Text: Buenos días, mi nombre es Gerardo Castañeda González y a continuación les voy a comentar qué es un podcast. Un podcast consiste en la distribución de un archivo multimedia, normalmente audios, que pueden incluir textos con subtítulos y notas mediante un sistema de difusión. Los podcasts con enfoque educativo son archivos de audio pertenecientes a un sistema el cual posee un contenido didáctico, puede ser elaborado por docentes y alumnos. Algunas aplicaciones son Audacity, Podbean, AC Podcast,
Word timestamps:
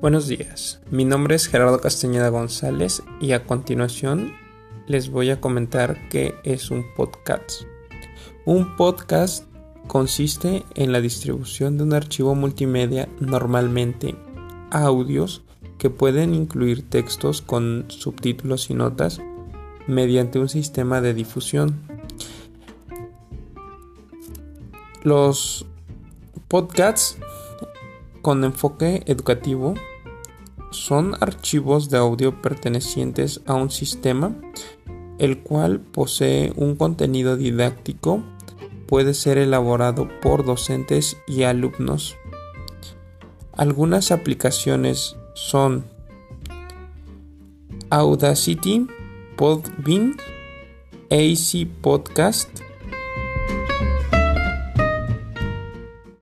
Buenos 0.00 0.28
días, 0.28 0.80
mi 0.92 1.04
nombre 1.04 1.34
es 1.34 1.48
Gerardo 1.48 1.80
Castañeda 1.80 2.28
González 2.28 3.02
y 3.20 3.32
a 3.32 3.44
continuación 3.44 4.32
les 4.86 5.10
voy 5.10 5.30
a 5.30 5.40
comentar 5.40 6.08
qué 6.08 6.36
es 6.44 6.70
un 6.70 6.84
podcast. 6.94 7.62
Un 8.44 8.76
podcast 8.76 9.44
consiste 9.88 10.62
en 10.76 10.92
la 10.92 11.00
distribución 11.00 11.76
de 11.76 11.82
un 11.82 11.94
archivo 11.94 12.36
multimedia, 12.36 13.08
normalmente 13.18 14.14
audios, 14.70 15.42
que 15.78 15.90
pueden 15.90 16.32
incluir 16.32 16.88
textos 16.88 17.42
con 17.42 17.86
subtítulos 17.88 18.70
y 18.70 18.74
notas 18.74 19.20
mediante 19.88 20.38
un 20.38 20.48
sistema 20.48 21.00
de 21.00 21.12
difusión. 21.12 21.80
Los 25.02 25.66
podcasts 26.46 27.18
con 28.22 28.44
enfoque 28.44 29.02
educativo 29.06 29.74
son 30.70 31.14
archivos 31.20 31.88
de 31.88 31.98
audio 31.98 32.42
pertenecientes 32.42 33.40
a 33.46 33.54
un 33.54 33.70
sistema 33.70 34.34
el 35.18 35.40
cual 35.40 35.80
posee 35.80 36.52
un 36.56 36.76
contenido 36.76 37.36
didáctico, 37.36 38.22
puede 38.86 39.14
ser 39.14 39.38
elaborado 39.38 40.08
por 40.22 40.44
docentes 40.44 41.16
y 41.26 41.42
alumnos. 41.42 42.16
Algunas 43.52 44.12
aplicaciones 44.12 45.16
son 45.34 45.84
Audacity, 47.90 48.86
Podbean, 49.36 50.16
AC 51.10 51.66
Podcast, 51.80 52.48